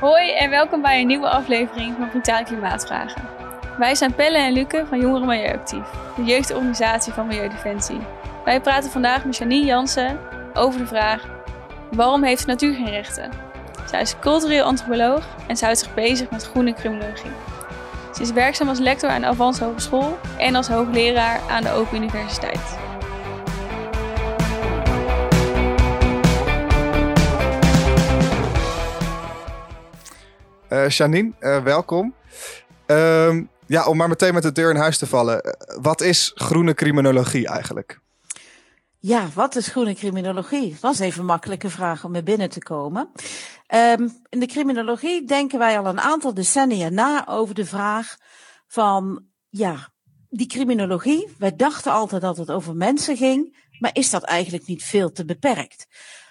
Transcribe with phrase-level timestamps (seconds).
[0.00, 3.22] Hoi en welkom bij een nieuwe aflevering van Brutale Klimaatvragen.
[3.78, 7.98] Wij zijn Pelle en Luke van Jongeren Milieuactief, de jeugdorganisatie van Milieudefensie.
[8.44, 10.18] Wij praten vandaag met Janine Jansen
[10.54, 11.26] over de vraag:
[11.90, 13.30] waarom heeft de natuur geen rechten?
[13.86, 17.32] Zij is cultureel antropoloog en ze houdt zich bezig met groene criminologie.
[18.14, 21.96] Ze is werkzaam als lector aan de Avans Hogeschool en als hoogleraar aan de Open
[22.02, 22.77] Universiteit.
[30.86, 32.14] Janine, uh, welkom.
[32.86, 35.46] Uh, ja, om maar meteen met de deur in huis te vallen.
[35.46, 38.00] Uh, wat is groene criminologie eigenlijk?
[38.98, 40.76] Ja, wat is groene criminologie?
[40.80, 43.10] Dat is even een makkelijke vraag om er binnen te komen.
[43.74, 48.16] Um, in de criminologie denken wij al een aantal decennia na over de vraag
[48.66, 49.88] van, ja,
[50.30, 51.28] die criminologie.
[51.38, 55.24] Wij dachten altijd dat het over mensen ging, maar is dat eigenlijk niet veel te
[55.24, 55.86] beperkt?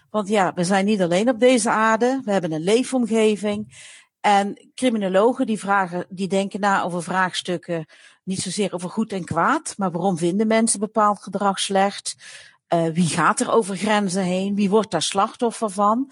[0.09, 3.75] Want ja, we zijn niet alleen op deze aarde, we hebben een leefomgeving.
[4.21, 7.85] En criminologen die vragen, die denken na over vraagstukken
[8.23, 12.15] niet zozeer over goed en kwaad, maar waarom vinden mensen bepaald gedrag slecht?
[12.73, 14.55] Uh, wie gaat er over grenzen heen?
[14.55, 16.11] Wie wordt daar slachtoffer van?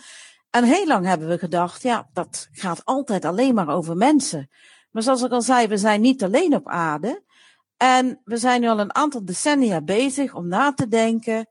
[0.50, 4.50] En heel lang hebben we gedacht, ja, dat gaat altijd alleen maar over mensen.
[4.92, 7.24] Maar zoals ik al zei, we zijn niet alleen op aarde.
[7.78, 11.48] En we zijn nu al een aantal decennia bezig om na te denken,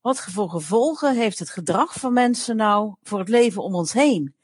[0.00, 4.34] wat voor gevolgen heeft het gedrag van mensen nou voor het leven om ons heen?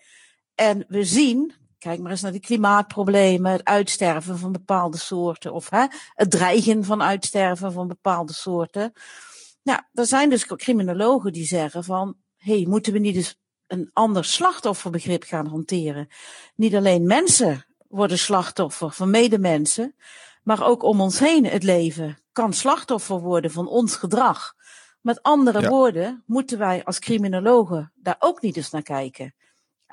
[0.55, 5.70] En we zien, kijk maar eens naar die klimaatproblemen, het uitsterven van bepaalde soorten of
[5.70, 8.92] hè, het dreigen van uitsterven van bepaalde soorten.
[9.62, 13.91] Nou, er zijn dus criminologen die zeggen van, hé, hey, moeten we niet eens een
[13.92, 16.08] ander slachtofferbegrip gaan hanteren?
[16.55, 19.94] Niet alleen mensen worden slachtoffer van medemensen,
[20.42, 24.55] maar ook om ons heen het leven kan slachtoffer worden van ons gedrag.
[25.00, 25.68] Met andere ja.
[25.68, 29.34] woorden moeten wij als criminologen daar ook niet eens naar kijken.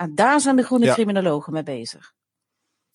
[0.01, 0.93] En daar zijn de groene ja.
[0.93, 2.13] criminologen mee bezig.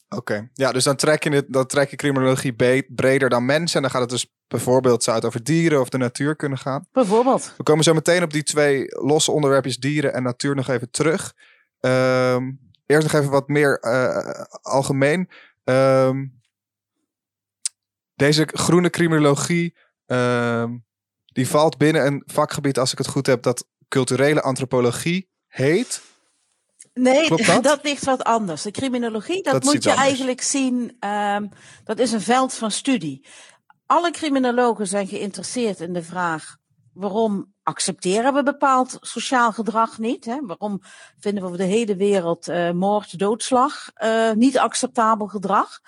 [0.08, 0.50] Oké, okay.
[0.54, 3.76] ja, dus dan trek, je het, dan trek je criminologie breder dan mensen.
[3.76, 6.86] En dan gaat het dus bijvoorbeeld, zou het over dieren of de natuur kunnen gaan.
[6.92, 7.54] Bijvoorbeeld.
[7.56, 11.34] We komen zo meteen op die twee losse onderwerpjes dieren en natuur nog even terug.
[11.80, 15.30] Um, eerst nog even wat meer uh, algemeen.
[15.64, 16.40] Um,
[18.14, 20.84] deze groene criminologie, um,
[21.24, 26.05] die valt binnen een vakgebied, als ik het goed heb, dat culturele antropologie heet.
[27.00, 27.62] Nee, dat?
[27.62, 27.82] dat?
[27.82, 28.62] ligt wat anders.
[28.62, 30.06] De criminologie, dat, dat moet je anders.
[30.08, 31.48] eigenlijk zien, um,
[31.84, 33.26] dat is een veld van studie.
[33.86, 36.56] Alle criminologen zijn geïnteresseerd in de vraag
[36.92, 40.24] waarom accepteren we bepaald sociaal gedrag niet?
[40.24, 40.38] Hè?
[40.40, 40.80] Waarom
[41.18, 45.80] vinden we over de hele wereld uh, moord, doodslag uh, niet acceptabel gedrag?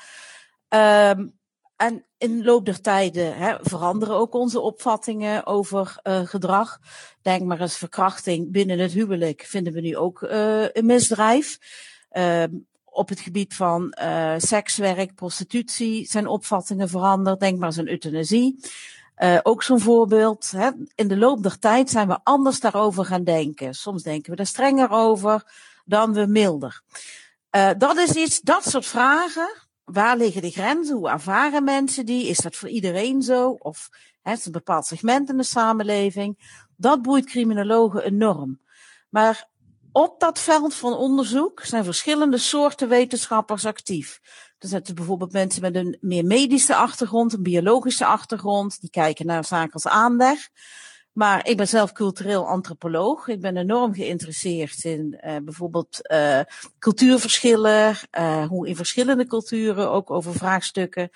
[0.68, 1.38] Um,
[1.76, 6.78] en in de loop der tijden hè, veranderen ook onze opvattingen over uh, gedrag.
[7.22, 11.58] Denk maar eens verkrachting binnen het huwelijk vinden we nu ook uh, een misdrijf.
[12.12, 12.44] Uh,
[12.84, 17.40] op het gebied van uh, sekswerk, prostitutie zijn opvattingen veranderd.
[17.40, 18.60] Denk maar eens aan euthanasie.
[19.42, 20.50] Ook zo'n voorbeeld.
[20.50, 20.70] Hè.
[20.94, 23.74] In de loop der tijd zijn we anders daarover gaan denken.
[23.74, 25.52] Soms denken we er strenger over
[25.84, 26.82] dan we milder.
[27.78, 29.48] Dat is iets, dat soort vragen,
[29.90, 30.96] waar liggen de grenzen?
[30.96, 32.28] Hoe ervaren mensen die?
[32.28, 33.56] Is dat voor iedereen zo?
[33.58, 33.88] Of
[34.22, 36.38] hè, is een bepaald segment in de samenleving?
[36.76, 38.60] Dat boeit criminologen enorm.
[39.08, 39.48] Maar
[39.92, 44.20] op dat veld van onderzoek zijn verschillende soorten wetenschappers actief.
[44.58, 49.44] Er zijn bijvoorbeeld mensen met een meer medische achtergrond, een biologische achtergrond, die kijken naar
[49.44, 50.48] zaken als aanleg.
[51.18, 53.28] Maar ik ben zelf cultureel antropoloog.
[53.28, 56.40] Ik ben enorm geïnteresseerd in uh, bijvoorbeeld uh,
[56.78, 61.10] cultuurverschillen, uh, hoe in verschillende culturen ook over vraagstukken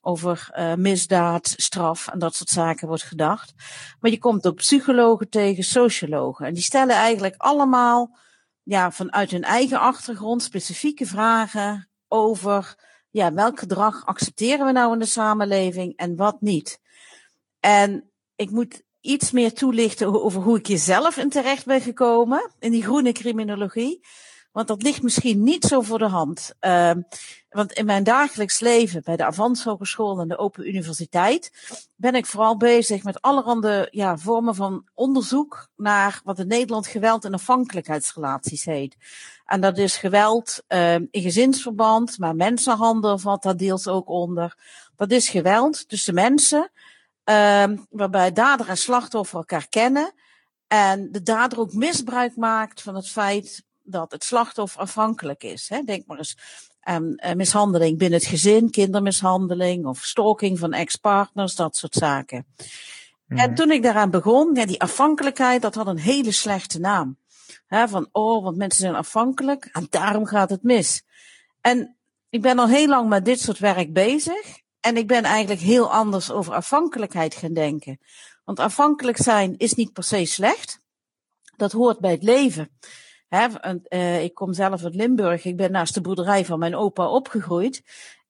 [0.00, 3.54] over misdaad, straf en dat soort zaken wordt gedacht.
[4.00, 6.46] Maar je komt ook psychologen tegen, sociologen.
[6.46, 8.18] En die stellen eigenlijk allemaal
[8.62, 12.74] ja, vanuit hun eigen achtergrond specifieke vragen over
[13.10, 16.80] ja, welk gedrag accepteren we nou in de samenleving en wat niet.
[17.60, 22.70] En ik moet iets meer toelichten over hoe ik jezelf in terecht ben gekomen in
[22.70, 24.00] die groene criminologie.
[24.52, 26.54] Want dat ligt misschien niet zo voor de hand.
[26.60, 26.90] Uh,
[27.50, 31.52] want in mijn dagelijks leven bij de Avans Hogeschool en de Open Universiteit
[31.96, 37.24] ben ik vooral bezig met allerhande ja, vormen van onderzoek naar wat in Nederland geweld
[37.24, 38.96] en afhankelijkheidsrelaties heet.
[39.44, 44.56] En dat is geweld uh, in gezinsverband, maar mensenhandel valt daar deels ook onder.
[44.96, 46.70] Dat is geweld tussen mensen
[47.28, 50.12] Um, waarbij dader en slachtoffer elkaar kennen.
[50.66, 55.68] En de dader ook misbruik maakt van het feit dat het slachtoffer afhankelijk is.
[55.68, 55.82] Hè.
[55.82, 56.36] Denk maar eens
[56.80, 62.46] aan um, mishandeling binnen het gezin, kindermishandeling of stalking van ex-partners, dat soort zaken.
[63.26, 63.38] Mm.
[63.38, 67.18] En toen ik daaraan begon, ja, die afhankelijkheid, dat had een hele slechte naam.
[67.68, 71.02] van, oh, want mensen zijn afhankelijk en daarom gaat het mis.
[71.60, 71.96] En
[72.30, 74.64] ik ben al heel lang met dit soort werk bezig.
[74.86, 77.98] En ik ben eigenlijk heel anders over afhankelijkheid gaan denken.
[78.44, 80.80] Want afhankelijk zijn is niet per se slecht.
[81.56, 82.70] Dat hoort bij het leven.
[83.88, 85.44] uh, ik kom zelf uit Limburg.
[85.44, 87.82] Ik ben naast de boerderij van mijn opa opgegroeid.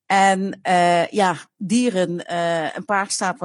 [0.05, 3.39] En uh, ja, dieren, uh, een paard staat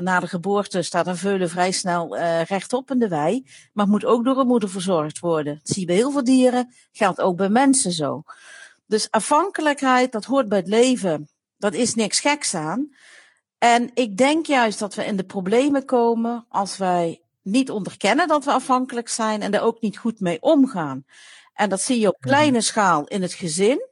[0.00, 4.24] na de geboorte, staat een veulen vrij snel rechtop in de wei, maar moet ook
[4.24, 5.54] door een moeder verzorgd worden.
[5.54, 8.22] Dat zie je bij heel veel dieren, geldt ook bij mensen zo.
[8.86, 11.28] Dus afhankelijkheid, dat hoort bij het leven.
[11.60, 12.94] Dat is niks geks aan.
[13.58, 18.44] En ik denk juist dat we in de problemen komen als wij niet onderkennen dat
[18.44, 21.04] we afhankelijk zijn en er ook niet goed mee omgaan.
[21.54, 22.28] En dat zie je op mhm.
[22.28, 23.88] kleine schaal in het gezin.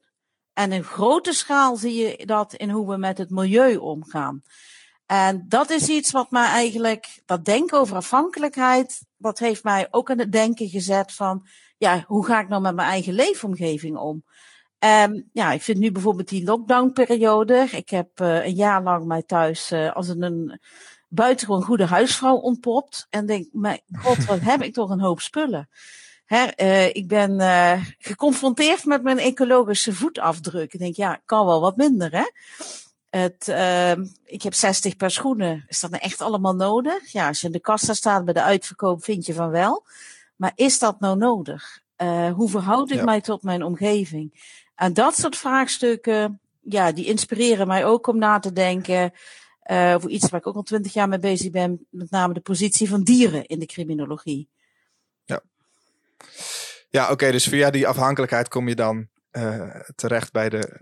[0.52, 4.42] En in grote schaal zie je dat in hoe we met het milieu omgaan.
[5.06, 10.10] En dat is iets wat mij eigenlijk, dat denken over afhankelijkheid, dat heeft mij ook
[10.10, 11.46] aan het denken gezet van,
[11.78, 14.24] ja, hoe ga ik nou met mijn eigen leefomgeving om?
[14.78, 17.69] En ja, ik vind nu bijvoorbeeld die lockdownperiode.
[17.70, 20.60] Ik heb uh, een jaar lang mij thuis uh, als een, een
[21.08, 23.06] buitengewoon goede huisvrouw ontpopt.
[23.10, 25.69] En denk, mijn god, wat heb ik toch een hoop spullen.
[26.28, 27.40] Uh, ik ben
[27.98, 30.72] geconfronteerd met mijn ecologische voetafdruk.
[30.72, 32.25] Ik denk, ja, kan wel wat minder, hè?
[33.10, 33.90] Het, uh,
[34.25, 35.64] ik heb 60 paar schoenen.
[35.69, 37.12] Is dat nou echt allemaal nodig?
[37.12, 39.86] Ja, als je in de kassa staat bij de uitverkoop, vind je van wel.
[40.36, 41.80] Maar is dat nou nodig?
[42.02, 43.04] Uh, hoe verhoud ik ja.
[43.04, 44.56] mij tot mijn omgeving?
[44.78, 49.12] En dat soort vraagstukken, ja, die inspireren mij ook om na te denken.
[49.70, 52.40] Uh, voor iets waar ik ook al twintig jaar mee bezig ben, met name de
[52.40, 54.48] positie van dieren in de criminologie.
[56.90, 60.80] Ja, oké, okay, dus via die afhankelijkheid kom je dan uh, terecht bij de,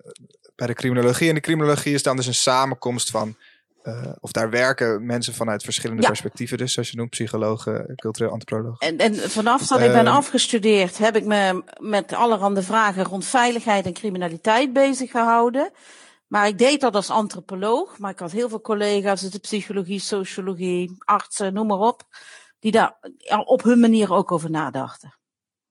[0.56, 1.28] bij de criminologie.
[1.28, 3.37] En de criminologie is dan dus een samenkomst van,
[3.86, 6.08] uh, of daar werken mensen vanuit verschillende ja.
[6.08, 8.88] perspectieven, dus zoals je noemt, psychologen, cultureel antropologen.
[8.88, 13.24] En, en vanaf dat ik ben uh, afgestudeerd, heb ik me met allerhande vragen rond
[13.24, 15.70] veiligheid en criminaliteit bezig gehouden.
[16.26, 20.00] Maar ik deed dat als antropoloog, maar ik had heel veel collega's uit de psychologie,
[20.00, 22.02] sociologie, artsen, noem maar op,
[22.58, 22.98] die daar
[23.44, 25.18] op hun manier ook over nadachten.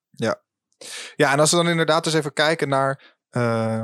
[0.09, 0.41] Ja.
[1.15, 3.83] ja, en als we dan inderdaad eens even kijken naar, uh,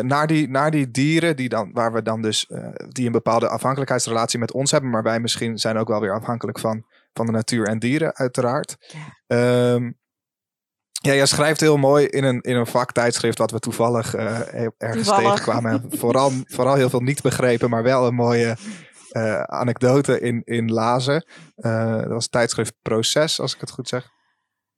[0.00, 3.48] naar, die, naar die dieren, die dan, waar we dan dus uh, die een bepaalde
[3.48, 7.32] afhankelijkheidsrelatie met ons hebben, maar wij misschien zijn ook wel weer afhankelijk van, van de
[7.32, 8.76] natuur en dieren, uiteraard.
[9.26, 9.72] Ja.
[9.72, 9.98] Um,
[11.04, 14.40] ja, jij schrijft heel mooi in een, in een vaktijdschrift wat we toevallig uh,
[14.78, 15.30] ergens toevallig.
[15.30, 15.84] tegenkwamen.
[15.88, 18.56] vooral, vooral heel veel niet begrepen, maar wel een mooie
[19.12, 21.26] uh, anekdote in, in lazen.
[21.56, 24.08] Uh, dat was tijdschrift Proces, als ik het goed zeg.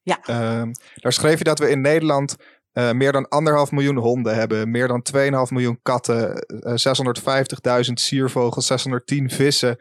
[0.03, 0.19] Ja.
[0.31, 2.37] Uh, daar schreef je dat we in Nederland
[2.79, 8.67] uh, meer dan anderhalf miljoen honden hebben, meer dan 2,5 miljoen katten, uh, 650.000 siervogels,
[8.67, 9.77] 610 vissen,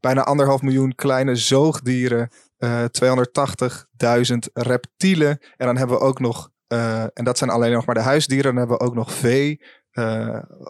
[0.00, 5.38] bijna anderhalf miljoen kleine zoogdieren, uh, 280.000 reptielen.
[5.56, 6.50] En dan hebben we ook nog,
[7.14, 9.60] en dat zijn alleen nog maar de huisdieren, dan hebben we ook nog vee.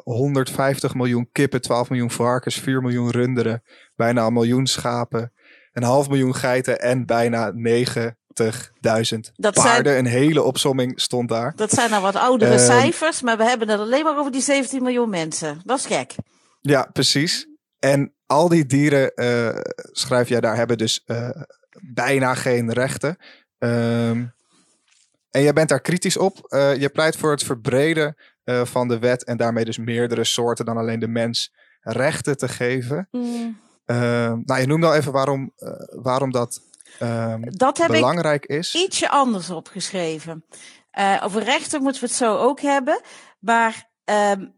[0.03, 3.63] 150 miljoen kippen, 12 miljoen varkens, 4 miljoen runderen,
[3.97, 5.33] bijna een miljoen schapen,
[5.73, 9.99] een half miljoen geiten en bijna 9 80.000 paarden.
[9.99, 11.53] Een hele opsomming stond daar.
[11.57, 14.41] Dat zijn nou wat oudere uh, cijfers, maar we hebben het alleen maar over die
[14.41, 15.61] 17 miljoen mensen.
[15.65, 16.15] Dat is gek.
[16.61, 17.47] Ja, precies.
[17.79, 21.31] En al die dieren, uh, schrijf jij daar, hebben dus uh,
[21.81, 23.17] bijna geen rechten.
[23.59, 24.35] Um,
[25.31, 26.37] en jij bent daar kritisch op.
[26.79, 30.99] je pleit voor het verbreden van de wet en daarmee dus meerdere soorten dan alleen
[30.99, 33.09] de mens rechten te geven.
[33.11, 33.61] Mm.
[34.45, 35.53] nou, je noemde al even waarom,
[35.91, 36.61] waarom dat
[37.01, 38.75] um, dat heb belangrijk ik is.
[38.75, 40.45] Ietsje anders opgeschreven.
[40.99, 43.01] Uh, over rechten moeten we het zo ook hebben.
[43.39, 44.55] Maar um,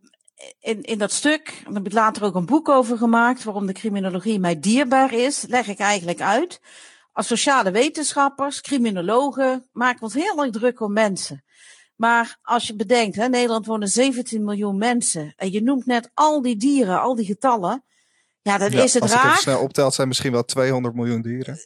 [0.61, 3.73] in, in dat stuk, daar heb ik later ook een boek over gemaakt, waarom de
[3.73, 6.61] criminologie mij dierbaar is, leg ik eigenlijk uit.
[7.13, 11.45] Als sociale wetenschappers, criminologen, maken we ons heel erg druk om mensen.
[11.97, 15.33] Maar als je bedenkt, hè, Nederland wonen 17 miljoen mensen.
[15.37, 17.85] En je noemt net al die dieren, al die getallen.
[18.43, 19.21] Ja, dan ja, is het als raar.
[19.21, 21.59] Als je het snel optelt, zijn misschien wel 200 miljoen dieren.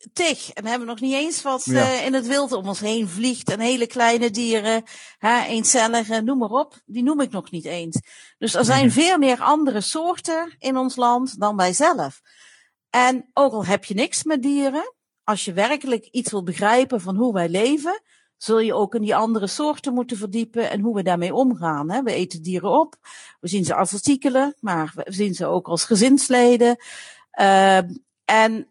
[0.00, 0.50] Eh, tig.
[0.50, 1.72] En we hebben nog niet eens wat ja.
[1.72, 3.50] uh, in het wild om ons heen vliegt.
[3.50, 4.82] En hele kleine dieren,
[5.18, 6.74] hè, eencellige, noem maar op.
[6.86, 8.00] Die noem ik nog niet eens.
[8.38, 8.90] Dus er zijn -hmm.
[8.90, 12.20] veel meer andere soorten in ons land dan wij zelf.
[12.90, 17.16] En ook al heb je niks met dieren, als je werkelijk iets wil begrijpen van
[17.16, 18.02] hoe wij leven,
[18.36, 21.90] zul je ook in die andere soorten moeten verdiepen en hoe we daarmee omgaan.
[21.90, 22.02] Hè.
[22.02, 22.96] We eten dieren op,
[23.40, 26.76] we zien ze als artikelen, maar we zien ze ook als gezinsleden.
[27.40, 27.76] Uh,
[28.24, 28.66] en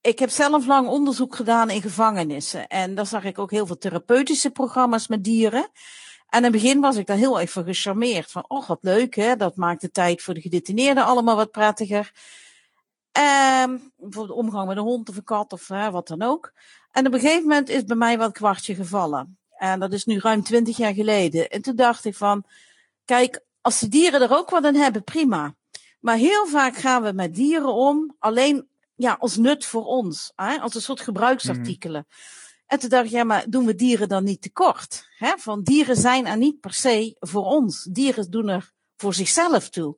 [0.00, 2.66] ik heb zelf lang onderzoek gedaan in gevangenissen.
[2.66, 5.68] En daar zag ik ook heel veel therapeutische programma's met dieren.
[6.28, 8.30] En in het begin was ik daar heel erg van gecharmeerd.
[8.30, 12.12] Van, oh wat leuk hè, dat maakt de tijd voor de gedetineerden allemaal wat prettiger.
[13.12, 16.52] Ehm, bijvoorbeeld omgang met een hond of een kat of wat dan ook.
[16.90, 19.38] En op een gegeven moment is bij mij wat kwartje gevallen.
[19.50, 21.48] En dat is nu ruim twintig jaar geleden.
[21.48, 22.44] En toen dacht ik van,
[23.04, 25.54] kijk, als de dieren er ook wat aan hebben, prima.
[26.00, 28.69] Maar heel vaak gaan we met dieren om, alleen
[29.00, 30.60] ja, als nut voor ons, hè?
[30.60, 32.06] als een soort gebruiksartikelen.
[32.66, 35.08] En toen dacht ik, ja, maar doen we dieren dan niet tekort?
[35.18, 35.32] Hè?
[35.36, 37.84] Van dieren zijn er niet per se voor ons.
[37.90, 39.96] Dieren doen er voor zichzelf toe.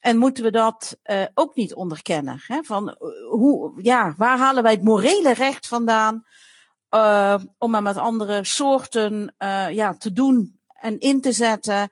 [0.00, 2.42] En moeten we dat uh, ook niet onderkennen?
[2.46, 2.62] Hè?
[2.62, 2.94] Van, uh,
[3.30, 6.24] hoe, ja, waar halen wij het morele recht vandaan
[6.90, 9.34] uh, om maar met andere soorten
[9.70, 11.90] ja, te doen en in te zetten?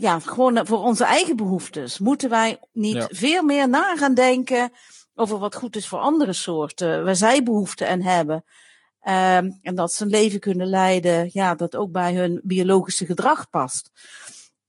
[0.00, 1.98] ja, gewoon voor onze eigen behoeftes.
[1.98, 4.72] Moeten wij niet veel meer na gaan denken
[5.14, 8.44] over wat goed is voor andere soorten, waar zij behoefte aan hebben?
[9.04, 13.50] Um, en dat ze een leven kunnen leiden, ja, dat ook bij hun biologische gedrag
[13.50, 13.90] past.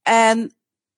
[0.01, 0.55] En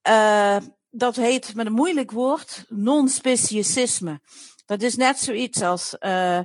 [0.08, 0.58] uh,
[0.90, 4.22] dat heet met een moeilijk woord non-speciesisme.
[4.66, 6.44] Dat is net zoiets als uh, uh,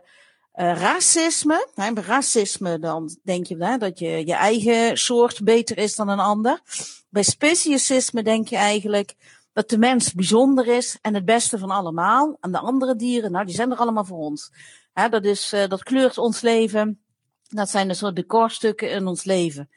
[0.55, 1.69] racisme.
[1.75, 6.19] Bij racisme dan denk je hè, dat je je eigen soort beter is dan een
[6.21, 6.61] ander.
[7.09, 9.15] Bij speciesisme denk je eigenlijk
[9.53, 12.37] dat de mens bijzonder is en het beste van allemaal.
[12.41, 14.53] En de andere dieren, nou, die zijn er allemaal voor ons.
[14.93, 17.03] Dat, is, uh, dat kleurt ons leven.
[17.49, 19.71] Dat zijn een soort decorstukken in ons leven.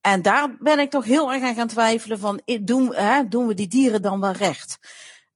[0.00, 3.54] En daar ben ik toch heel erg aan gaan twijfelen van, doen, hè, doen we
[3.54, 4.78] die dieren dan wel recht?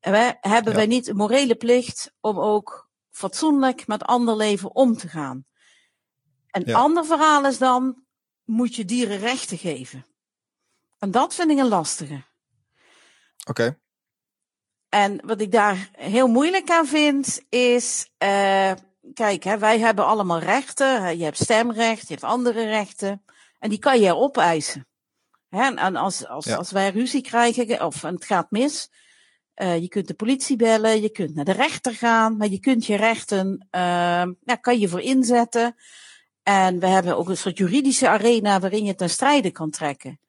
[0.00, 0.78] En wij, hebben ja.
[0.78, 5.44] wij niet een morele plicht om ook fatsoenlijk met ander leven om te gaan?
[6.50, 6.78] Een ja.
[6.78, 8.04] ander verhaal is dan,
[8.44, 10.06] moet je dieren rechten geven?
[10.98, 12.24] En dat vind ik een lastige.
[13.46, 13.62] Oké.
[13.62, 13.78] Okay.
[14.88, 18.72] En wat ik daar heel moeilijk aan vind, is, uh,
[19.14, 21.18] kijk, hè, wij hebben allemaal rechten.
[21.18, 23.24] Je hebt stemrecht, je hebt andere rechten.
[23.58, 24.86] En die kan je opeisen.
[25.48, 26.56] Hè, en als, als, ja.
[26.56, 28.90] als wij ruzie krijgen of het gaat mis,
[29.56, 32.86] uh, je kunt de politie bellen, je kunt naar de rechter gaan, maar je kunt
[32.86, 33.80] je rechten, uh,
[34.40, 35.76] ja, kan je voor inzetten.
[36.42, 40.20] En we hebben ook een soort juridische arena waarin je ten strijde kan trekken.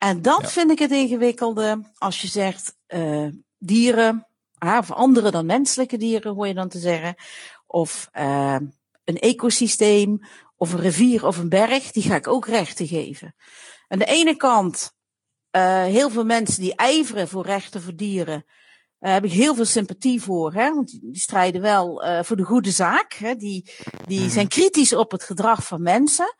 [0.00, 0.48] En dat ja.
[0.48, 3.28] vind ik het ingewikkelde als je zegt uh,
[3.58, 4.26] dieren,
[4.58, 7.14] ah, of andere dan menselijke dieren, hoor je dan te zeggen,
[7.66, 8.56] of uh,
[9.04, 10.20] een ecosysteem,
[10.56, 13.34] of een rivier of een berg, die ga ik ook rechten geven.
[13.88, 14.92] Aan de ene kant,
[15.56, 18.44] uh, heel veel mensen die ijveren voor rechten voor dieren,
[19.00, 20.52] uh, heb ik heel veel sympathie voor.
[20.52, 20.74] Hè?
[20.74, 23.12] Want die strijden wel voor de goede zaak.
[23.12, 23.34] Hè?
[23.34, 23.70] Die,
[24.06, 26.34] die zijn kritisch op het gedrag van mensen.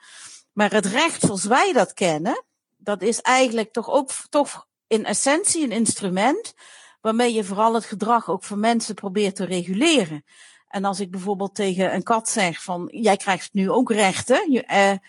[0.52, 2.45] Maar het recht zoals wij dat kennen,
[2.80, 6.54] dat is eigenlijk toch ook toch in essentie een instrument
[7.00, 10.25] waarmee je vooral het gedrag ook van mensen probeert te reguleren.
[10.68, 14.64] En als ik bijvoorbeeld tegen een kat zeg van, jij krijgt nu ook rechten, je,
[14.70, 15.08] uh,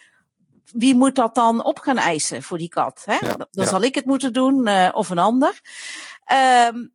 [0.71, 3.01] wie moet dat dan op gaan eisen voor die kat?
[3.05, 3.13] Hè?
[3.13, 3.65] Ja, dan ja.
[3.65, 5.61] zal ik het moeten doen uh, of een ander.
[6.67, 6.93] Um,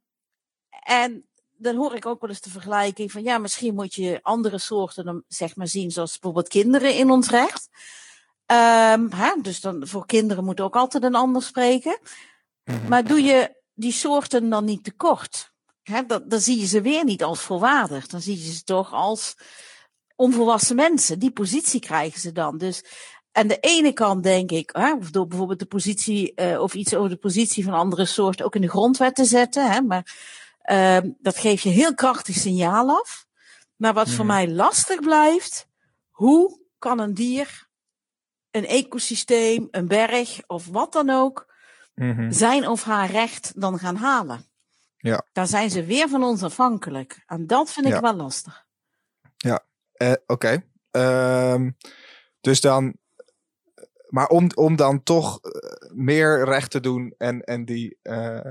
[0.83, 4.59] en dan hoor ik ook wel eens de vergelijking van, ja, misschien moet je andere
[4.59, 7.69] soorten dan zeg maar zien, zoals bijvoorbeeld kinderen in ons recht.
[8.53, 9.33] Um, hè?
[9.43, 11.99] Dus dan voor kinderen moet ook altijd een ander spreken.
[12.65, 12.89] -hmm.
[12.89, 15.53] Maar doe je die soorten dan niet tekort?
[15.83, 18.07] Hè, dan, dan zie je ze weer niet als volwaardig.
[18.07, 19.37] Dan zie je ze toch als
[20.17, 21.19] onvolwassen mensen.
[21.19, 22.59] Die positie krijgen ze dan.
[22.59, 22.85] Dus
[23.33, 26.95] aan de ene kant denk ik, hè, of door bijvoorbeeld de positie, uh, of iets
[26.95, 29.71] over de positie van andere soorten ook in de grondwet te zetten.
[29.71, 30.15] Hè, maar
[30.65, 33.27] uh, dat geeft je heel krachtig signaal af.
[33.77, 35.67] Maar wat voor mij lastig blijft,
[36.11, 37.66] hoe kan een dier,
[38.57, 41.55] een ecosysteem, een berg of wat dan ook,
[41.95, 42.33] mm -hmm.
[42.33, 44.45] zijn of haar recht dan gaan halen?
[44.97, 45.27] Ja.
[45.33, 47.23] Daar zijn ze weer van ons afhankelijk.
[47.27, 48.01] En dat vind ik ja.
[48.01, 48.65] wel lastig.
[49.37, 49.65] Ja,
[50.03, 50.63] uh, oké.
[50.91, 51.53] Okay.
[51.53, 51.77] Um,
[52.41, 52.97] dus dan,
[54.09, 55.51] maar om, om dan toch uh,
[55.95, 58.51] meer recht te doen en, en die uh,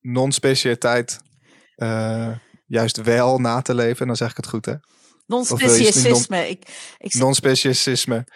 [0.00, 1.20] non-specialiteit
[2.66, 4.74] juist wel na te leven, dan zeg ik het goed, hè?
[5.26, 6.58] Non-specialisme.
[6.98, 8.26] Non, non-specialisme.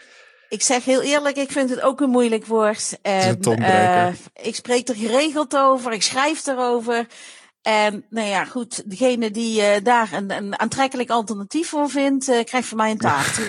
[0.48, 2.98] Ik zeg heel eerlijk, ik vind het ook een moeilijk woord.
[3.02, 4.08] En, uh,
[4.42, 7.06] ik spreek er geregeld over, ik schrijf erover.
[7.62, 12.44] En nou ja, goed, degene die uh, daar een, een, aantrekkelijk alternatief voor vindt, uh,
[12.44, 13.40] krijgt van mij een taart.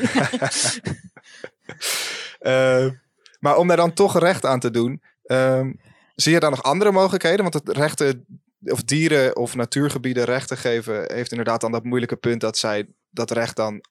[3.39, 5.71] maar om daar dan toch recht aan te doen, ehm,
[6.15, 7.41] zie je dan nog andere mogelijkheden?
[7.41, 8.25] Want het rechten
[8.63, 13.31] of dieren of natuurgebieden rechten geven, heeft inderdaad dan dat moeilijke punt dat zij dat
[13.31, 13.83] recht dan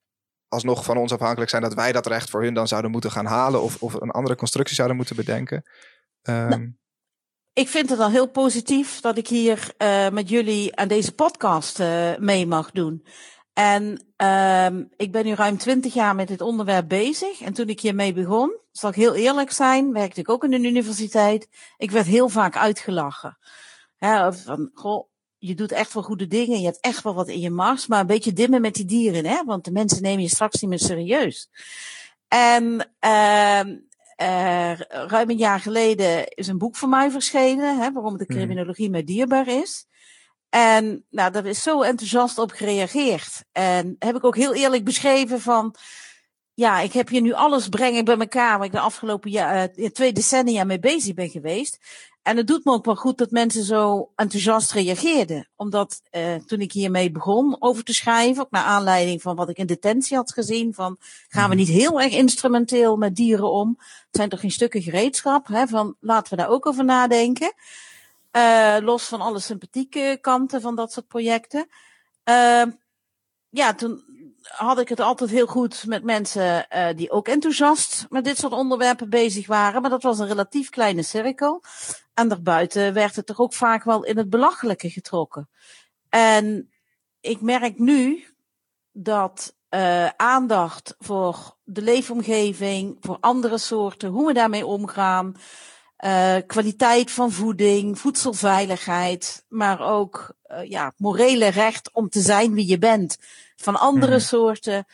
[0.57, 3.27] alsnog van ons afhankelijk zijn dat wij dat recht voor hun dan zouden moeten gaan
[3.27, 5.63] halen of, of een andere constructie zouden moeten bedenken.
[6.23, 6.75] Um, nou,
[7.53, 11.81] ik vind het al heel positief dat ik hier uh, met jullie aan deze podcast
[11.81, 13.07] uh, mee mag doen.
[13.53, 13.85] En
[14.17, 17.41] um, ik ben nu ruim twintig jaar met dit onderwerp bezig.
[17.41, 20.65] En toen ik hiermee begon, zal ik heel eerlijk zijn, werkte ik ook in een
[20.65, 21.49] universiteit.
[21.77, 23.39] Ik werd heel vaak uitgelachen.
[23.97, 25.09] Hè, van, goh,
[25.47, 28.01] je doet echt wel goede dingen, je hebt echt wel wat in je mars, maar
[28.01, 29.45] een beetje dimmen met die dieren, hè?
[29.45, 31.51] Want de mensen nemen je straks niet meer serieus.
[32.29, 32.65] En
[33.01, 33.61] uh,
[34.23, 38.39] uh, ruim een jaar geleden is een boek van mij verschenen, hè, waarom de mhm.
[38.39, 39.87] criminologie mij dierbaar is.
[40.49, 43.45] En nou, daar is zo enthousiast op gereageerd.
[43.53, 45.75] En heb ik ook heel eerlijk beschreven van,
[46.55, 49.89] ja, ik heb hier nu alles brengen bij elkaar waar ik de afgelopen jaar, uh,
[49.89, 51.79] twee decennia mee bezig ben geweest.
[52.27, 55.49] En het doet me ook wel goed dat mensen zo enthousiast reageerden.
[55.57, 59.57] Omdat uh, toen ik hiermee begon over te schrijven, ook naar aanleiding van wat ik
[59.57, 60.97] in detentie had gezien, van
[61.29, 61.65] gaan we mhm.
[61.65, 63.75] niet heel erg instrumenteel met dieren om?
[63.79, 65.67] Het zijn toch geen stukken gereedschap, hè?
[65.67, 67.53] Van laten we daar ook over nadenken.
[68.33, 71.69] Uh, los van alle sympathieke kanten van dat soort projecten.
[72.25, 72.63] Uh,
[73.49, 74.05] ja, toen
[74.49, 78.53] had ik het altijd heel goed met mensen uh, die ook enthousiast met dit soort
[78.53, 79.81] onderwerpen bezig waren.
[79.81, 81.63] Maar dat was een relatief kleine cirkel.
[82.15, 85.49] En daarbuiten werd het toch ook vaak wel in het belachelijke getrokken.
[86.09, 86.71] En
[87.21, 88.25] ik merk nu
[88.93, 95.37] dat uh, aandacht voor de leefomgeving, voor andere soorten, hoe we daarmee omgaan,
[96.05, 102.67] uh, kwaliteit van voeding, voedselveiligheid, maar ook uh, ja, morele recht om te zijn wie
[102.67, 103.17] je bent
[103.57, 104.21] van andere mm.
[104.21, 104.85] soorten.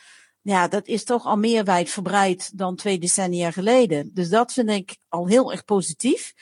[0.41, 4.11] Ja, dat is toch al meer wijdverbreid dan twee decennia geleden.
[4.13, 6.33] Dus dat vind ik al heel erg positief.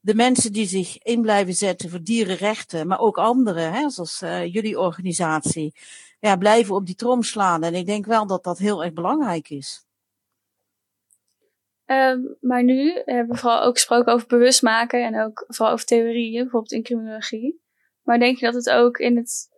[0.00, 4.52] De mensen die zich in blijven zetten voor dierenrechten, maar ook anderen, hè, zoals uh,
[4.52, 5.74] jullie organisatie,
[6.20, 7.62] ja, blijven op die trom slaan.
[7.62, 9.86] En ik denk wel dat dat heel erg belangrijk is.
[11.90, 16.42] Um, maar nu hebben we vooral ook gesproken over bewustmaken en ook vooral over theorieën,
[16.42, 17.60] bijvoorbeeld in criminologie.
[18.02, 19.48] Maar denk je dat het ook in het,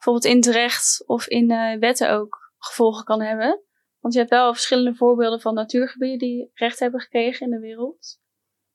[0.00, 3.62] bijvoorbeeld in het recht of in uh, wetten ook gevolgen kan hebben?
[3.98, 8.18] Want je hebt wel verschillende voorbeelden van natuurgebieden die recht hebben gekregen in de wereld.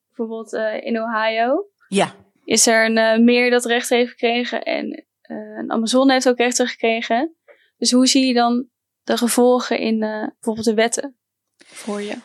[0.07, 1.69] Bijvoorbeeld uh, in Ohio.
[1.87, 2.15] Ja.
[2.43, 6.67] Is er een uh, meer dat recht heeft gekregen en een Amazon heeft ook rechten
[6.67, 7.35] gekregen.
[7.77, 8.69] Dus hoe zie je dan
[9.03, 11.17] de gevolgen in bijvoorbeeld de wetten
[11.65, 12.17] voor je?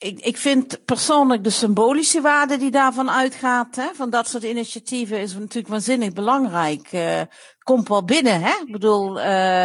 [0.00, 5.20] Ik, ik vind persoonlijk de symbolische waarde die daarvan uitgaat, hè, van dat soort initiatieven,
[5.20, 6.92] is natuurlijk waanzinnig belangrijk.
[6.92, 7.20] Uh,
[7.58, 8.52] komt wel binnen, hè?
[8.66, 9.24] Ik bedoel, uh,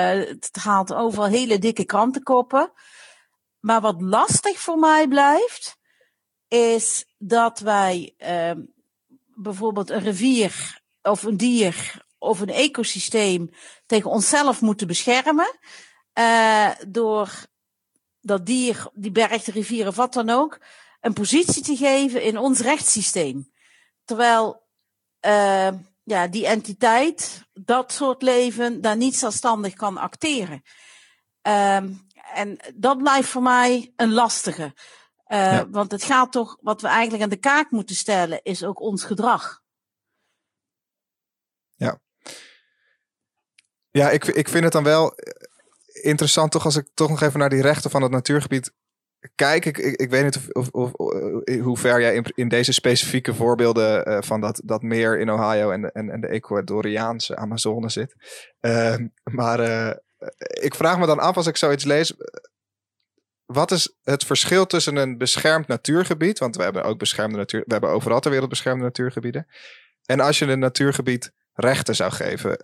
[0.10, 2.72] het haalt overal hele dikke krantenkoppen.
[3.60, 5.78] Maar wat lastig voor mij blijft,
[6.48, 8.64] is dat wij uh,
[9.36, 13.50] bijvoorbeeld een rivier of een dier of een ecosysteem
[13.86, 15.60] tegen onszelf moeten beschermen.
[16.20, 17.30] Uh, door
[18.26, 20.60] dat dier, die berg, de rivier of wat dan ook,
[21.02, 23.52] een positie te geven in ons rechtssysteem.
[24.04, 24.64] Terwijl
[25.26, 25.72] uh,
[26.04, 30.64] ja, die entiteit, dat soort leven, daar niet zelfstandig kan acteren.
[31.42, 34.64] Um, en dat blijft voor mij een lastige.
[34.64, 35.70] Uh, ja.
[35.70, 39.04] Want het gaat toch, wat we eigenlijk aan de kaak moeten stellen, is ook ons
[39.04, 39.62] gedrag.
[41.76, 42.00] Ja.
[43.92, 45.14] Ja, ik, ik vind het dan wel
[46.02, 48.72] interessant toch als ik toch nog even naar die rechten van het natuurgebied
[49.36, 49.66] kijk.
[49.66, 53.34] Ik, ik, ik weet niet of, of, eh, hoe ver jij in, in, deze specifieke
[53.34, 58.16] voorbeelden uh, van dat, dat meer in Ohio en, en, en de Ecuadoriaanse Amazone zit.
[58.62, 59.92] Uh, maar uh,
[60.48, 62.14] ik vraag me dan af als ik zoiets lees.
[63.46, 66.40] Wat is het verschil tussen een beschermd natuurgebied?
[66.40, 67.64] Want we hebben ook beschermde natuur.
[67.66, 69.48] We hebben overal ter wereld beschermde natuurgebieden.
[70.06, 72.58] En als je een natuurgebied rechten zou geven.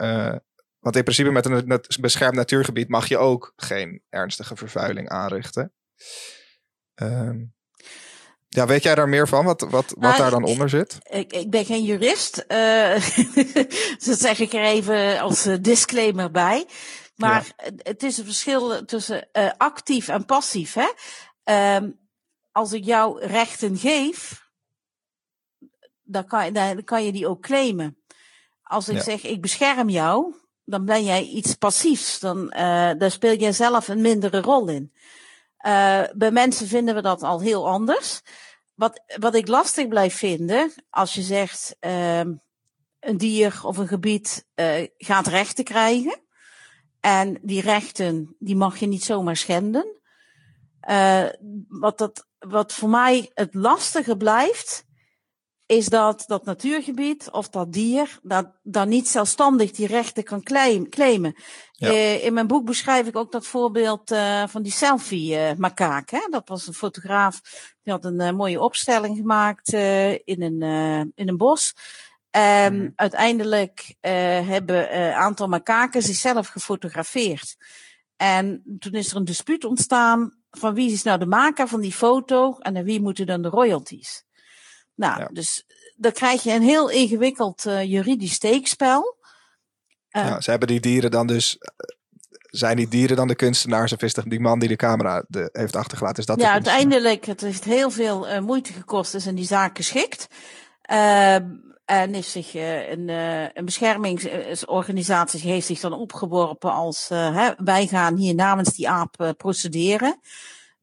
[0.81, 5.73] Want in principe met een beschermd natuurgebied mag je ook geen ernstige vervuiling aanrichten.
[6.95, 7.53] Um,
[8.47, 9.45] ja, weet jij daar meer van?
[9.45, 10.97] Wat, wat, wat nou, daar dan onder zit?
[11.09, 12.43] Ik, ik ben geen jurist.
[12.47, 12.93] Uh,
[14.05, 16.65] dat zeg ik er even als uh, disclaimer bij.
[17.15, 17.71] Maar ja.
[17.77, 20.73] het is een verschil tussen uh, actief en passief.
[20.73, 20.89] Hè?
[21.75, 21.99] Um,
[22.51, 24.49] als ik jou rechten geef,
[26.03, 27.97] dan kan, dan kan je die ook claimen.
[28.63, 29.01] Als ik ja.
[29.01, 30.35] zeg, ik bescherm jou,
[30.71, 32.19] dan ben jij iets passiefs.
[32.19, 34.93] Dan uh, daar speel jij zelf een mindere rol in.
[35.65, 38.21] Uh, bij mensen vinden we dat al heel anders.
[38.73, 42.19] Wat, wat ik lastig blijf vinden, als je zegt uh,
[42.99, 46.21] een dier of een gebied uh, gaat rechten krijgen.
[46.99, 49.99] En die rechten, die mag je niet zomaar schenden.
[50.89, 51.25] Uh,
[51.67, 54.85] wat, dat, wat voor mij het lastige blijft,
[55.71, 60.43] is dat dat natuurgebied of dat dier dat, dan niet zelfstandig die rechten kan
[60.89, 61.35] claimen.
[61.71, 61.89] Ja.
[61.89, 66.11] Uh, in mijn boek beschrijf ik ook dat voorbeeld uh, van die selfie-makaak.
[66.11, 67.41] Uh, dat was een fotograaf
[67.83, 69.73] die had een mooie opstelling gemaakt
[70.23, 70.61] in, een,
[71.15, 71.73] in een bos.
[72.29, 72.93] En mm.
[72.95, 73.95] uiteindelijk
[74.45, 77.55] hebben een aantal makaken zichzelf gefotografeerd.
[78.17, 81.93] En toen is er een dispuut ontstaan van wie is nou de maker van die
[81.93, 84.25] foto en aan wie moeten dan de royalties.
[85.01, 85.29] Nou, ja.
[85.31, 85.63] dus
[85.95, 89.17] dan krijg je een heel ingewikkeld uh, juridisch steekspel.
[90.09, 91.57] ja, ze hebben die dieren dan dus
[92.41, 95.75] zijn die dieren dan de kunstenaars of is die man die de camera de, heeft
[95.75, 96.19] achtergelaten?
[96.19, 99.77] Is dat ja, uiteindelijk, het heeft heel veel uh, moeite gekost, is in die zaak
[99.77, 100.27] geschikt.
[100.91, 101.35] Uh,
[101.85, 103.09] en is zich een,
[103.53, 110.19] een beschermingsorganisatie heeft zich dan opgeworpen als hè, wij gaan hier namens die aap procederen.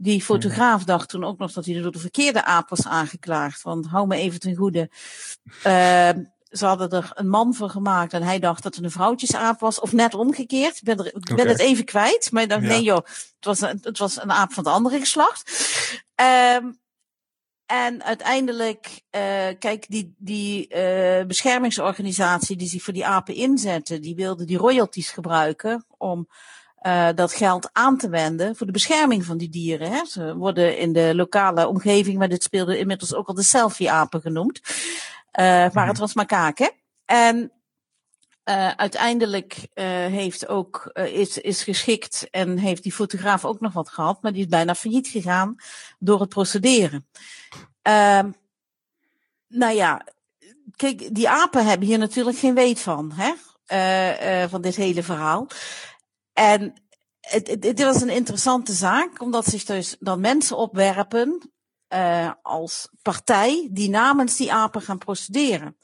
[0.00, 3.62] Die fotograaf dacht toen ook nog dat hij door de verkeerde aap was aangeklaagd.
[3.62, 4.90] Want hou me even ten goede.
[5.66, 6.10] Uh,
[6.48, 9.80] ze hadden er een man voor gemaakt en hij dacht dat het een vrouwtjesaap was.
[9.80, 10.76] Of net omgekeerd.
[10.76, 12.32] Ik ben, er, ik ben het even kwijt.
[12.32, 14.98] Maar ik dacht, nee joh, het was, een, het was een aap van het andere
[14.98, 15.50] geslacht.
[16.60, 16.78] Um,
[17.66, 19.20] en uiteindelijk, uh,
[19.58, 25.10] kijk, die, die uh, beschermingsorganisatie die zich voor die apen inzette, die wilde die royalties
[25.10, 26.28] gebruiken om
[26.82, 29.90] uh, dat geld aan te wenden voor de bescherming van die dieren.
[29.90, 30.04] Hè.
[30.04, 34.60] Ze worden in de lokale omgeving, maar dit speelde inmiddels ook al de selfie-apen genoemd.
[34.64, 35.88] Uh, maar mhm.
[35.88, 36.72] het was makaken.
[37.04, 37.52] En
[38.44, 39.68] uh, uiteindelijk
[40.10, 44.42] heeft ook, is, is geschikt en heeft die fotograaf ook nog wat gehad, maar die
[44.42, 45.56] is bijna failliet gegaan
[45.98, 47.06] door het procederen.
[47.82, 48.30] Ehm,
[49.48, 50.06] nou ja,
[50.76, 53.32] kijk, die apen hebben hier natuurlijk geen weet van, hè?
[54.48, 55.46] van dit hele verhaal.
[56.38, 56.72] En
[57.20, 61.52] het, het, het was een interessante zaak, omdat zich dus dan mensen opwerpen
[61.94, 65.76] uh, als partij die namens die apen gaan procederen.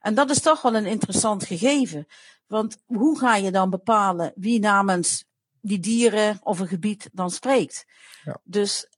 [0.00, 2.06] En dat is toch wel een interessant gegeven.
[2.46, 5.24] Want hoe ga je dan bepalen wie namens
[5.60, 7.84] die dieren of een gebied dan spreekt?
[8.24, 8.40] Ja.
[8.42, 8.88] Dus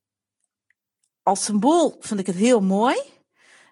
[1.23, 2.97] als symbool vind ik het heel mooi.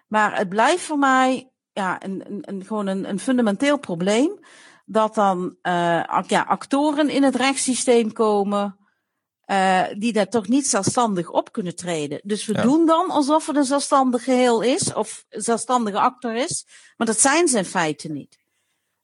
[0.07, 4.39] Maar het blijft voor mij ja, een, een, een gewoon een, een fundamenteel probleem.
[4.85, 8.77] Dat dan uh, ja, actoren in het rechtssysteem komen
[9.47, 12.19] uh, die daar toch niet zelfstandig op kunnen treden.
[12.23, 16.65] Dus we doen dan alsof er een zelfstandig geheel is, of een zelfstandige actor is,
[16.97, 18.39] maar dat zijn ze in feite niet.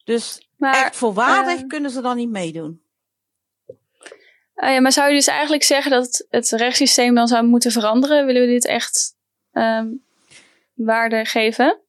[0.04, 2.82] Dus maar, echt volwaardig uh, kunnen ze dan niet meedoen.
[4.56, 8.26] Uh, ja, maar zou je dus eigenlijk zeggen dat het rechtssysteem dan zou moeten veranderen?
[8.26, 9.15] Willen we dit echt
[9.52, 10.06] um,
[10.74, 11.82] waarde geven?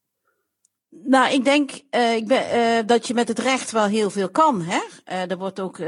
[0.94, 4.30] Nou, ik denk uh, ik ben, uh, dat je met het recht wel heel veel
[4.30, 4.62] kan.
[4.62, 4.80] Hè?
[5.12, 5.78] Uh, er wordt ook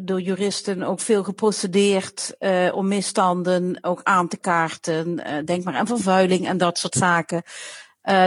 [0.00, 2.36] door juristen ook veel geprocedeerd
[2.72, 5.22] om misstanden ook aan te kaarten.
[5.44, 7.42] denk maar aan vervuiling en dat soort zaken.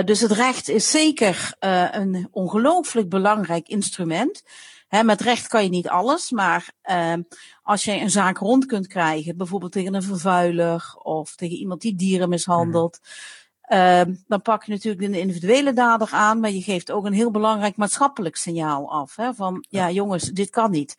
[0.05, 1.55] dus het recht is zeker
[1.91, 4.43] een ongelooflijk belangrijk instrument.
[4.87, 6.71] Hè, met recht kan je niet alles, maar
[7.63, 11.95] als je een zaak rond kunt krijgen, bijvoorbeeld tegen een vervuiler of tegen iemand die
[11.95, 12.99] dieren mishandelt.
[13.01, 13.36] Mm
[13.67, 17.31] Ehm, dan pak je natuurlijk de individuele dader aan, maar je geeft ook een heel
[17.31, 19.15] belangrijk maatschappelijk signaal af.
[19.15, 20.95] Hè, van ja, jongens, dit kan niet.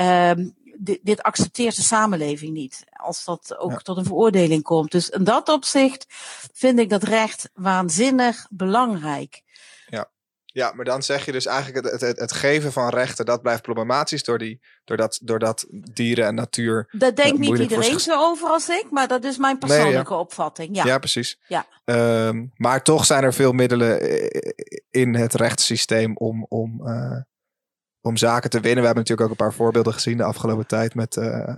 [0.00, 2.84] Um, dit, dit, accepteert de samenleving niet.
[2.92, 4.90] Als dat ook tot een veroordeling komt.
[4.90, 6.06] Dus in dat opzicht
[6.52, 9.42] vind ik dat recht waanzinnig belangrijk.
[10.56, 13.62] Ja, maar dan zeg je dus eigenlijk het, het, het, geven van rechten, dat blijft
[13.62, 16.88] problematisch door die, doordat, doordat dieren en natuur.
[16.90, 20.76] Dat denkt niet iedereen zo over als ik, maar dat is mijn persoonlijke opvatting.
[20.76, 21.40] Ja, ja precies.
[21.46, 21.66] Ja.
[21.84, 24.00] Um, maar toch zijn er veel middelen
[24.90, 27.20] in het rechtssysteem om, om, uh,
[28.00, 28.80] om zaken te winnen.
[28.80, 31.16] We hebben natuurlijk ook een paar voorbeelden gezien de afgelopen tijd met.
[31.16, 31.56] Uh,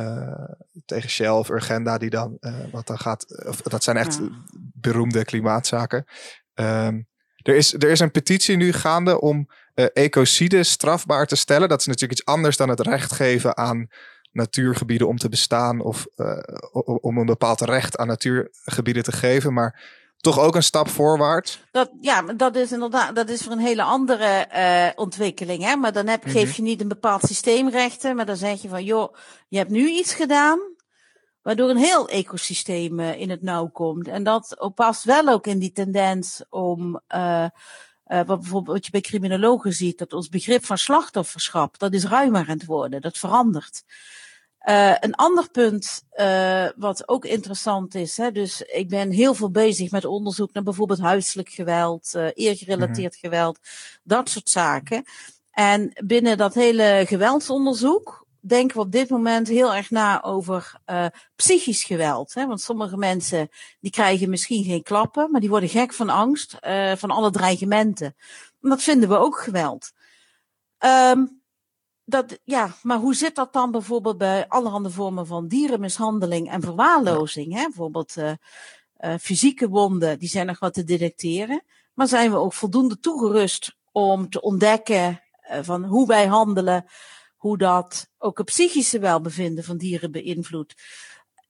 [0.00, 0.50] uh,
[0.84, 2.38] tegen Shell of Urgenda, die dan,
[2.70, 4.28] wat dan gaat, of, dat zijn echt ja.
[4.72, 6.04] beroemde klimaatzaken.
[6.54, 7.06] Um,
[7.44, 11.68] er is, er is een petitie nu gaande om uh, ecocide strafbaar te stellen.
[11.68, 13.88] Dat is natuurlijk iets anders dan het recht geven aan
[14.32, 16.38] natuurgebieden om te bestaan of uh,
[17.00, 19.52] om een bepaald recht aan natuurgebieden te geven.
[19.52, 19.82] Maar
[20.24, 21.64] toch ook een stap voorwaarts.
[21.70, 25.62] Dat, ja, dat is inderdaad, dat is voor een hele andere uh, ontwikkeling.
[25.62, 25.76] Hè?
[25.76, 26.32] Maar dan heb, -hmm.
[26.32, 29.14] geef je niet een bepaald systeemrechten, maar dan zeg je van, joh,
[29.48, 30.73] je hebt nu iets gedaan
[31.44, 34.08] waardoor een heel ecosysteem uh, in het nauw komt.
[34.08, 37.46] En dat past wel ook in die tendens om, uh,
[38.06, 42.04] uh, wat bijvoorbeeld wat je bij criminologen ziet, dat ons begrip van slachtofferschap, dat is
[42.04, 43.82] ruimer aan het worden, dat verandert.
[44.68, 46.04] Uh, een ander punt
[46.76, 51.00] wat ook interessant is, hè, dus ik ben heel veel bezig met onderzoek naar bijvoorbeeld
[51.00, 53.30] huiselijk geweld, eergerelateerd mm -hmm.
[53.30, 53.58] geweld,
[54.02, 55.04] dat soort zaken.
[55.50, 61.06] En binnen dat hele geweldsonderzoek denken we op dit moment heel erg na over uh,
[61.36, 62.34] psychisch geweld.
[62.34, 62.46] Hè?
[62.46, 63.48] Want sommige mensen
[63.80, 68.16] die krijgen misschien geen klappen, maar die worden gek van angst, uh, van alle dreigementen.
[68.62, 69.92] En dat vinden we ook geweld.
[70.78, 71.42] Um,
[72.04, 77.52] dat, ja, maar hoe zit dat dan bijvoorbeeld bij allerhande vormen van dierenmishandeling en verwaarlozing?
[77.52, 77.62] Hè?
[77.62, 78.32] Bijvoorbeeld uh,
[79.20, 81.62] fysieke wonden, die zijn nog wat te detecteren.
[81.94, 85.22] Maar zijn we ook voldoende toegerust om te ontdekken
[85.62, 86.84] van hoe wij handelen
[87.44, 90.74] hoe dat ook het psychische welbevinden van dieren beïnvloedt.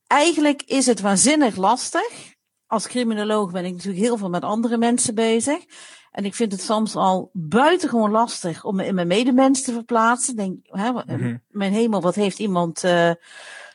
[0.07, 2.35] Eigenlijk is het waanzinnig lastig.
[2.67, 5.65] Als criminoloog ben ik natuurlijk heel veel met andere mensen bezig.
[6.11, 10.37] En ik vind het soms al buitengewoon lastig om me in mijn medemens te verplaatsen.
[10.37, 11.37] Denk, hè, mhm.
[11.49, 13.11] mijn hemel, wat heeft iemand uh,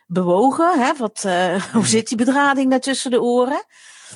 [0.07, 0.79] bewogen?
[0.79, 0.95] Hè?
[0.97, 3.65] Wat, uh, mm hoe zit die bedrading daar tussen de oren?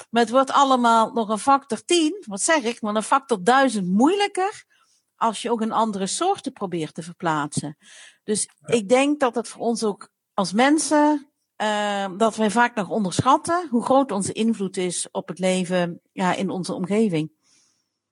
[0.09, 3.87] Maar het wordt allemaal nog een factor 10, wat zeg ik, maar een factor 1000
[3.87, 4.65] moeilijker
[5.15, 7.77] als je ook een andere soorten probeert te verplaatsen.
[8.23, 12.89] Dus ik denk dat het voor ons ook als mensen, uh, dat wij vaak nog
[12.89, 17.31] onderschatten hoe groot onze invloed is op het leven ja, in onze omgeving.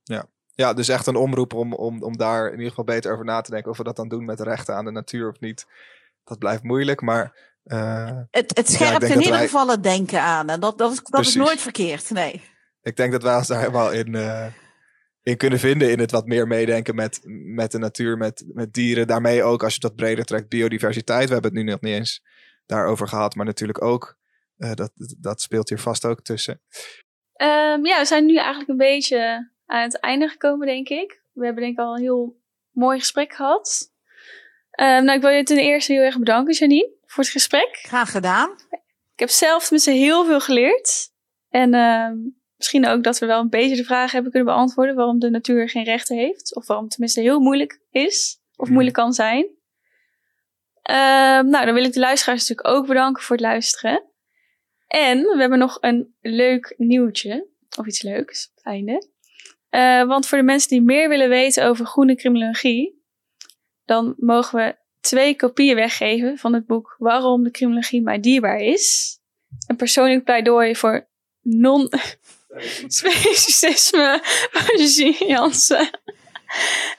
[0.04, 0.26] Ja.
[0.54, 3.42] ja, dus echt een omroep om, om, om daar in ieder geval beter over na
[3.42, 5.66] te denken of we dat dan doen met rechten aan de natuur of niet.
[6.24, 10.50] Dat blijft moeilijk, maar uh, het, het scherpt in ieder geval het denken aan.
[10.50, 12.42] En dat, dat, is, dat is nooit verkeerd, nee.
[12.82, 14.46] Ik denk dat wij ons daar helemaal in, uh,
[15.24, 15.92] in kunnen vinden.
[15.92, 17.22] In het wat meer meedenken met,
[17.56, 19.08] met de natuur, met, met dieren.
[19.08, 21.28] Daarmee ook, als je dat breder trekt, biodiversiteit.
[21.28, 22.24] We hebben het nu nog niet eens
[22.66, 23.36] daarover gehad.
[23.36, 24.18] Maar natuurlijk ook,
[24.58, 26.62] uh, dat, dat speelt hier vast ook tussen.
[27.42, 31.24] Um, ja, we zijn nu eigenlijk een beetje aan het einde gekomen, denk ik.
[31.32, 33.92] We hebben denk ik al een heel mooi gesprek gehad.
[34.80, 37.80] Um, nou, ik wil je ten eerste heel erg bedanken, Janine voor het gesprek.
[37.82, 38.50] Graag gedaan.
[39.14, 41.12] Ik heb zelf met ze heel veel geleerd.
[41.50, 42.10] En uh,
[42.62, 45.70] misschien ook dat we wel een beetje de vraag hebben kunnen beantwoorden waarom de natuur
[45.70, 46.56] geen rechten heeft.
[46.56, 48.40] Of waarom het tenminste heel moeilijk is.
[48.56, 49.44] Of moeilijk kan zijn.
[50.90, 50.96] Uh,
[51.40, 54.04] nou, dan wil ik de luisteraars natuurlijk ook bedanken voor het luisteren.
[54.88, 57.48] En we hebben nog een leuk nieuwtje.
[57.78, 59.10] Of iets leuks op het einde.
[59.72, 63.04] Uh, want voor de mensen die meer willen weten over groene criminologie,
[63.86, 69.18] dan mogen we twee kopieën weggeven van het boek Waarom de criminologie mij dierbaar is.
[69.68, 71.10] Een persoonlijk pleidooi voor
[74.52, 75.90] van Jean Jansen.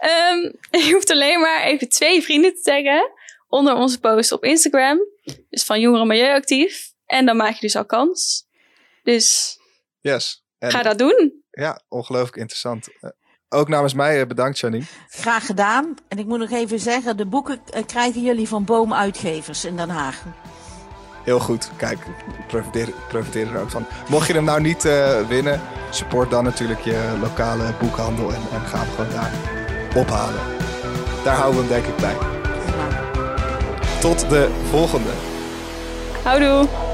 [0.01, 3.11] Um, je hoeft alleen maar even twee vrienden te taggen
[3.49, 4.99] onder onze post op Instagram.
[5.51, 6.93] Dus van Jongeren Milieuactief.
[7.07, 8.47] En dan maak je dus al kans.
[9.03, 9.59] Dus
[10.01, 10.45] yes.
[10.59, 11.43] ga dat doen.
[11.51, 12.88] Ja, ongelooflijk interessant.
[13.49, 14.85] Ook namens mij eh, bedankt, Janine.
[15.09, 15.95] Graag gedaan.
[16.09, 19.88] En ik moet nog even zeggen, de boeken eh, krijgen jullie van Boomuitgevers in Den
[19.88, 20.23] Haag.
[21.25, 21.71] Heel goed.
[21.77, 22.07] Kijk,
[22.47, 23.87] profiteer, profiteer er ook van.
[24.09, 28.61] Mocht je hem nou niet uh, winnen, support dan natuurlijk je lokale boekhandel en, en
[28.67, 29.33] ga hem gewoon daar
[29.95, 30.41] ophalen.
[31.25, 32.17] Daar houden we hem denk ik bij.
[34.01, 35.11] Tot de volgende.
[36.23, 36.92] Houdoe.